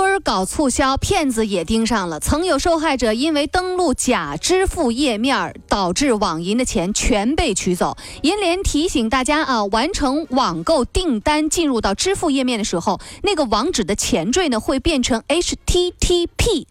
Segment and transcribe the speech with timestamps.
[0.00, 2.18] 电商扎堆儿搞促销，骗子也盯上了。
[2.18, 7.98] 曾有受害者因为登录假支付页面，导致网银的钱全被取走。
[8.22, 16.66] 银联提醒大家啊，完成网购订单进入到支付页面的时候，那个网址的前缀呢会变成 HTTPS，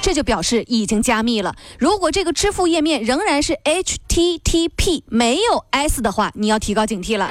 [0.00, 1.54] 这就表示已经加密了。
[1.78, 7.30] 如果这个支付页面仍然是 HTTP 没有 S 的话，你要提高警惕了。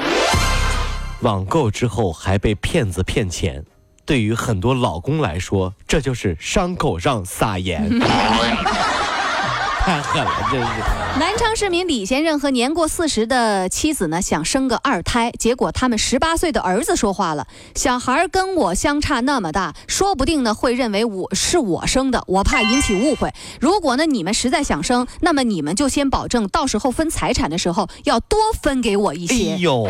[1.21, 3.65] 网购之后还被骗子骗钱。
[4.07, 7.87] 对于很多老公来说，这就是伤口上撒盐。
[9.87, 10.67] 太狠了，真是！
[11.17, 23.33] 南昌市民李先生和年过四十的妻子呢，想生个二胎，结果他们十八岁的儿子说话了：“小孩跟我相差那么大，说不定呢会认为我是我生的，我怕引起误会。
[23.61, 29.87] 如果呢你们实在想生，那么你们就先保证，到时候分财产的时候要多分给我一些。”哎呦，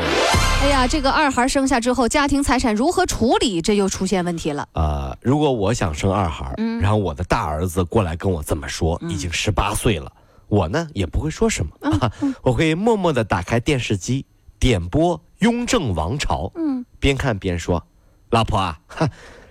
[0.61, 4.67] 哎呀，这个二孩生下之后，家庭财产如何处理，这又出现问题了。
[4.73, 9.86] 呃，如果我想生二孩，然后我的大儿子过来跟我这么说，已经十八岁。
[9.87, 10.11] 对了，
[10.49, 12.11] 我呢也不会说什么，
[12.43, 14.25] 我会默默的打开电视机，
[14.59, 17.87] 点播《雍正王朝》，嗯，边看边说
[18.31, 18.77] ：“老婆啊，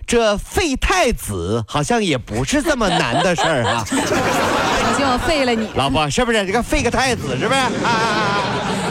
[0.05, 3.83] 这废太子好像也不是这么难的事儿啊。
[3.89, 6.45] ”我就要废了你，老婆是不是？
[6.45, 7.59] 这个废个太子是不是？
[7.59, 8.36] 啊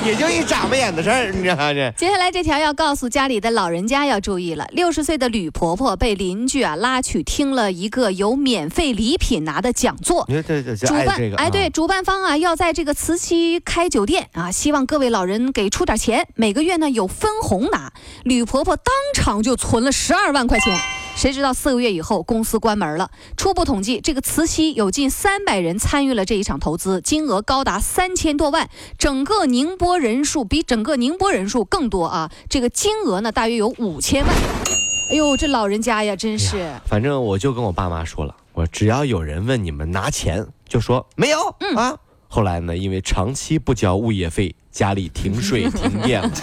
[0.07, 1.93] 也就一眨巴眼的事儿，你知道这。
[1.97, 4.65] 接下来这条要告诉家里的老人家要注意了。
[4.71, 10.25] 六十岁的吕婆婆被邻居啊拉去听了一个有免费礼品拿的讲座。
[10.87, 17.93] 主办哎对，主办方啊要在这个慈溪开酒店啊，希望各位老人给出点钱，每个月呢有分红拿。
[18.23, 20.79] 吕婆婆当场就存了十二万块钱。
[21.17, 23.11] 谁知道四个月以后公司关门了？
[23.39, 28.69] 初步统计，这个慈溪有近三百人参与了这一场投资，金额高达三千多万，
[28.99, 32.31] 整个宁波人数比整个宁波人数更多啊！
[32.51, 34.35] 这个金额呢，大约有五千万。
[35.11, 36.71] 哎呦，这老人家呀，真是……
[36.85, 41.97] 反正我就跟我爸妈说了，我只要有人问你们拿钱，就说没有嗯啊。
[42.29, 46.31] 后来呢，因为长期不交物业费，家里停水 停电了。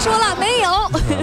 [0.00, 0.19] 说了没有？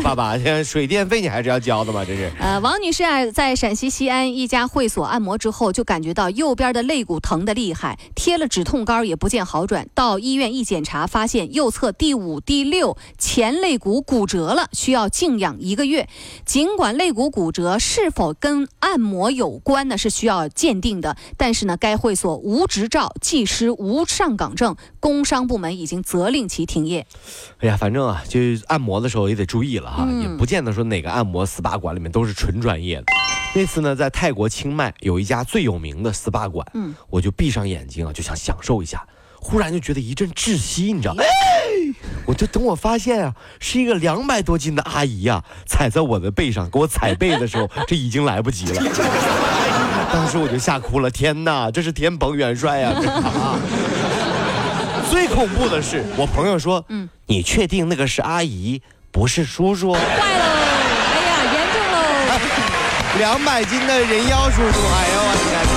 [0.02, 2.06] 爸爸，水电费你还是要交的嘛？
[2.06, 2.32] 这是。
[2.40, 9.88] 呃，王女士啊，在陕西西安一家会所按摩之后，就感觉到右边的肋骨疼得厉害，贴了止痛膏也不见好转。
[9.94, 16.08] 到医院一检查，发现右侧第五、第六前肋骨骨折了，需要静养一个月。
[16.46, 27.06] 尽管肋骨骨折是否跟按摩有关呢，是需要鉴定的，但是呢，该会所无执照，技师无上岗证，工商部门已经责令其停业。
[27.60, 28.40] 哎呀，反正啊，就。
[28.68, 33.06] 按摩的时候也得注意了哈，也不见得说哪个按摩 SPA 馆里面都是纯专业的。
[33.56, 39.06] 那次呢，在泰国清迈有一家最有名的 SPA 馆，嗯，我就闭上眼睛啊，就想享受一下，
[39.40, 41.24] 忽然就觉得一阵窒息，你知道吗？
[42.26, 48.84] 我就等我发现啊，是一个两百多斤的阿姨呀，踩在我的背上给我踩背的时候，这已经来不及了。
[50.12, 52.94] 当时我就吓哭了，天哪，这是天蓬元帅呀！
[55.10, 58.82] 最恐怖的是，我朋友说：“嗯，你确定那个是阿姨，
[59.18, 61.98] 不是叔叔？”坏喽，哎呀，严重喽！
[63.18, 65.77] 两百斤的人妖叔叔，哎呦我天！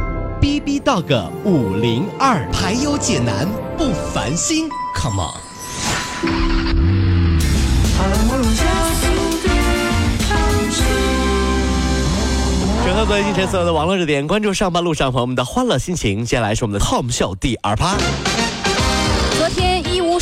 [0.51, 5.39] B B Dog 五零二排忧解难不烦心，Come on！
[12.83, 16.25] 整合最近城所有的网络热点，关注上班路上朋友们的欢乐心情。
[16.25, 17.95] 接下来是我们的 Tom 秀第二趴。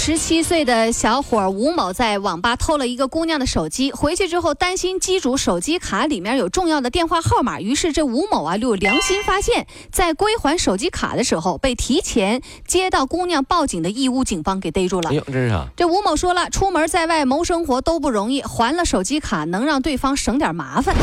[0.09, 15.11] 十七岁的小伙吴某在网吧偷了一个姑娘的手机，回去之后担心机主手机卡里面有重要的电话号码，于是这吴某啊就良心发现，在归还手机卡的时候，被提前接到姑娘报警的义乌警方给逮住了。
[15.11, 15.67] 哎呦，这是啥？
[15.77, 20.95] 这吴某说了，出门在外谋生活都不容易，还了手机卡能让对方省点麻烦。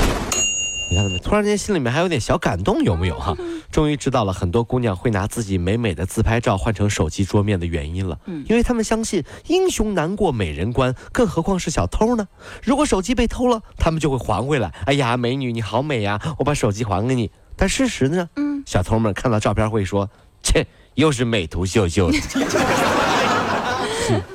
[0.91, 1.19] 你看到没？
[1.21, 3.37] 突然间心里面还有点小感动，有没有哈？
[3.77, 8.19] 终于知道了很多姑娘会拿自己美美的自拍照换成手机桌面的原因了。
[8.25, 12.27] 嗯，因为他们相信英雄难过美人关，更何况是小偷呢？
[12.63, 14.73] 如果手机被偷了，他们就会还回来。
[14.87, 17.31] 哎呀，美女你好美呀，我把手机还给你。
[17.55, 18.31] 但事实呢？
[18.37, 20.09] 嗯，小偷们看到照片会说：
[20.43, 22.19] 切，又是美图秀秀 的，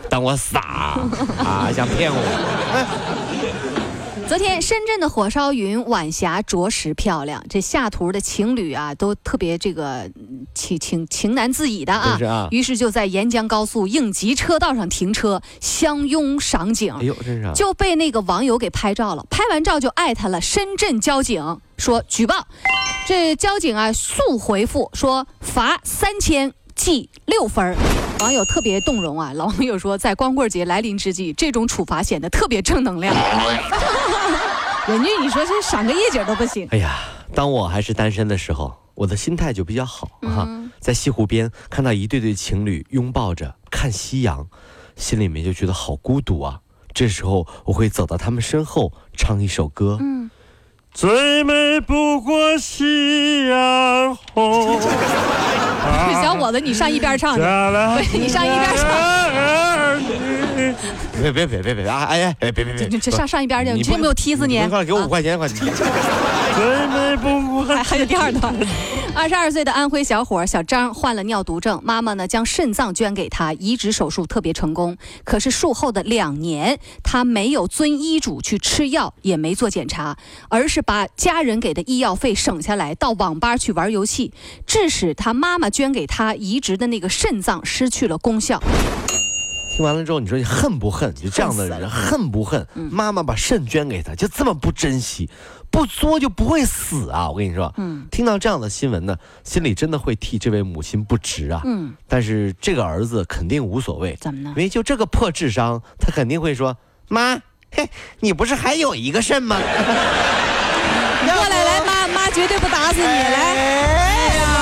[0.07, 0.59] 当我傻
[1.39, 1.71] 啊？
[1.73, 3.71] 想骗我？
[4.31, 10.09] 昨天深圳的火烧云晚霞着实漂亮，这下图的情侣啊都特别这个
[10.55, 22.47] 情情情难自已的啊，于是就在沿江高速应急车道上停车相拥赏景，哎呦，真是就被那个网友给拍照了，拍完照就艾特了深圳交警说举报，
[23.05, 26.53] 这交警啊速回复说罚三千。
[26.73, 27.75] 记六分
[28.21, 29.33] 网友特别动容啊！
[29.35, 33.13] 老网友说，在光棍节来临之际，这种处罚显得特别正能量。
[34.87, 36.67] 人家你说这赏个夜景都不行。
[36.71, 36.99] 哎呀，
[37.33, 40.47] 当我还是单身的时候，我的心态就比较好哈。
[40.79, 44.47] 在西湖边看到一对对情侣拥抱着看夕阳，
[44.95, 46.59] 心里面就觉得好孤独啊。
[46.93, 49.97] 这时候我会走到他们身后，唱一首歌。
[50.01, 50.29] 嗯。
[50.93, 54.81] 最美不过夕阳红。
[56.21, 57.39] 小伙子，你上一边唱去。
[57.41, 59.60] 对， 你上一边唱。
[61.21, 62.05] 别别别别别啊！
[62.05, 62.87] 哎呀，别别别！
[62.99, 64.59] 这上上一边去，你听没有踢死你？
[64.67, 65.47] 快给我五块钱，快！
[67.75, 68.53] 还还有第二段。
[69.13, 74.97] 二十二岁的安徽小伙小张患了尿毒症，妈妈呢将肾脏捐给他，移植手术特别成功。
[75.23, 80.17] 可是术后的两年，他没有遵医嘱去吃药，也没做检查，
[80.49, 84.31] 而是把家人给的医药费省下来，到网吧去玩游戏，
[84.65, 88.61] 致使他妈妈捐给他移植的那个肾脏失去了功效。
[89.81, 91.11] 听完了之后，你说你恨不恨？
[91.15, 92.67] 就这样的人恨不恨？
[92.75, 95.27] 妈妈把肾捐给他，就这么不珍惜，
[95.71, 97.27] 不作就不会死啊！
[97.31, 101.63] 我跟你说，嗯，听到这样的新闻呢，心里真的会替这位母亲不值啊。
[101.65, 104.53] 嗯，但是这个儿子肯定无所谓，怎么呢？
[104.55, 106.77] 因为就这个破智商，他肯定会说
[107.09, 107.41] ：“妈，
[107.71, 107.89] 嘿，
[108.19, 109.57] 你不是还有一个肾吗？”
[111.25, 114.60] 过来来，妈妈绝对不打死你，来，还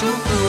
[0.00, 0.39] so good.